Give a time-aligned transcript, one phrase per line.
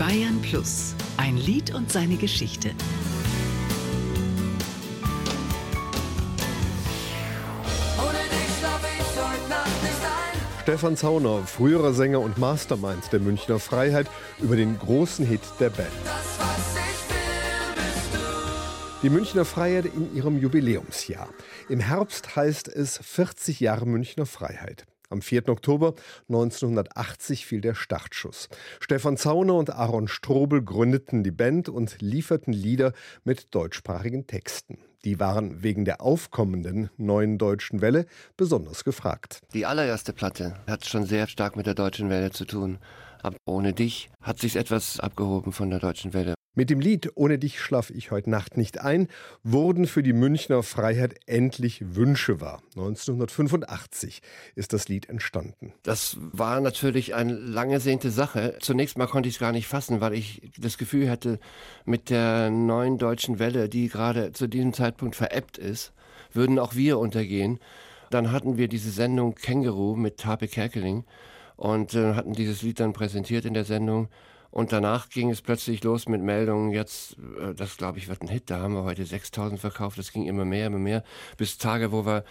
[0.00, 0.94] Bayern Plus.
[1.18, 2.70] Ein Lied und seine Geschichte.
[10.62, 14.06] Stefan Zauner, früherer Sänger und Mastermind der Münchner Freiheit,
[14.38, 15.90] über den großen Hit der Band.
[19.02, 21.28] Die Münchner Freiheit in ihrem Jubiläumsjahr.
[21.68, 24.86] Im Herbst heißt es 40 Jahre Münchner Freiheit.
[25.10, 25.48] Am 4.
[25.48, 25.94] Oktober
[26.28, 28.48] 1980 fiel der Startschuss.
[28.78, 32.92] Stefan Zauner und Aaron Strobel gründeten die Band und lieferten Lieder
[33.24, 34.78] mit deutschsprachigen Texten.
[35.04, 39.40] Die waren wegen der aufkommenden neuen deutschen Welle besonders gefragt.
[39.52, 42.78] Die allererste Platte hat schon sehr stark mit der deutschen Welle zu tun.
[43.22, 46.34] Aber ohne dich hat sich etwas abgehoben von der deutschen Welle.
[46.56, 49.06] Mit dem Lied Ohne dich schlaf ich heute Nacht nicht ein
[49.44, 52.60] wurden für die Münchner Freiheit endlich Wünsche wahr.
[52.74, 54.20] 1985
[54.56, 55.72] ist das Lied entstanden.
[55.84, 58.56] Das war natürlich eine lange sehnte Sache.
[58.60, 61.38] Zunächst mal konnte ich es gar nicht fassen, weil ich das Gefühl hatte,
[61.84, 65.92] mit der neuen deutschen Welle, die gerade zu diesem Zeitpunkt veräppt ist,
[66.32, 67.60] würden auch wir untergehen.
[68.10, 71.04] Dann hatten wir diese Sendung Känguru mit Tape Kerkeling
[71.54, 74.08] und äh, hatten dieses Lied dann präsentiert in der Sendung.
[74.50, 78.28] Und danach ging es plötzlich los mit Meldungen, jetzt, äh, das glaube ich wird ein
[78.28, 81.04] Hit, da haben wir heute 6000 verkauft, das ging immer mehr, immer mehr,
[81.36, 82.24] bis Tage, wo wir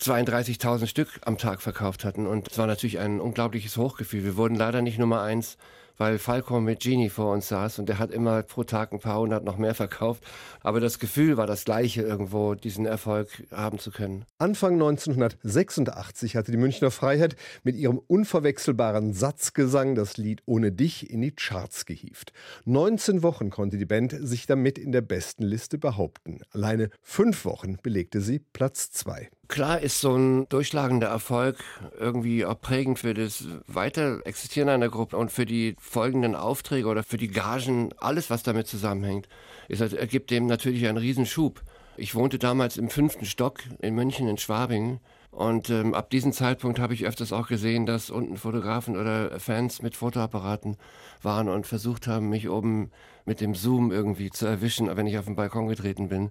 [0.00, 2.26] 32.000 Stück am Tag verkauft hatten.
[2.26, 4.24] Und es war natürlich ein unglaubliches Hochgefühl.
[4.24, 5.56] Wir wurden leider nicht Nummer eins,
[5.98, 9.20] weil Falco mit Genie vor uns saß und der hat immer pro Tag ein paar
[9.20, 10.24] hundert noch mehr verkauft.
[10.60, 14.24] Aber das Gefühl war das gleiche, irgendwo diesen Erfolg haben zu können.
[14.38, 21.22] Anfang 1986 hatte die Münchner Freiheit mit ihrem unverwechselbaren Satzgesang das Lied Ohne dich in
[21.22, 22.32] die Charts gehievt.
[22.64, 26.40] 19 Wochen konnte die Band sich damit in der besten Liste behaupten.
[26.52, 29.28] Alleine fünf Wochen belegte sie Platz zwei.
[29.48, 31.56] Klar ist so ein durchschlagender Erfolg
[31.98, 37.16] irgendwie auch prägend für das Weiterexistieren einer Gruppe und für die folgenden Aufträge oder für
[37.16, 39.28] die Gagen, alles was damit zusammenhängt.
[39.68, 41.62] Es ergibt dem natürlich einen Riesenschub.
[41.98, 46.78] Ich wohnte damals im fünften Stock in München in Schwabingen und ähm, ab diesem Zeitpunkt
[46.78, 50.76] habe ich öfters auch gesehen, dass unten Fotografen oder Fans mit Fotoapparaten
[51.22, 52.90] waren und versucht haben, mich oben
[53.24, 56.30] mit dem Zoom irgendwie zu erwischen, wenn ich auf den Balkon getreten bin.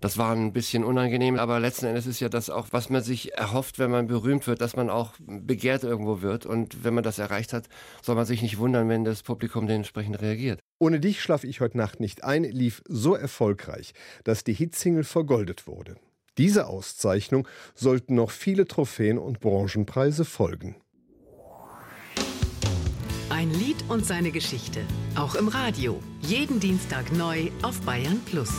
[0.00, 3.32] Das war ein bisschen unangenehm, aber letzten Endes ist ja das auch, was man sich
[3.32, 6.44] erhofft, wenn man berühmt wird, dass man auch begehrt irgendwo wird.
[6.44, 7.68] Und wenn man das erreicht hat,
[8.02, 10.60] soll man sich nicht wundern, wenn das Publikum dementsprechend reagiert.
[10.78, 13.94] Ohne dich schlaf ich heute Nacht nicht ein, lief so erfolgreich,
[14.24, 15.96] dass die Hitsingle vergoldet wurde.
[16.36, 20.76] Diese Auszeichnung sollten noch viele Trophäen und Branchenpreise folgen.
[23.30, 24.80] Ein Lied und seine Geschichte.
[25.14, 26.02] Auch im Radio.
[26.20, 28.50] Jeden Dienstag neu auf Bayern Plus.